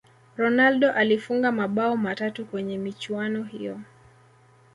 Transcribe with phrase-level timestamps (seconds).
[0.37, 3.79] ronaldo alifunga mabao matatu kwenye michuano hiyo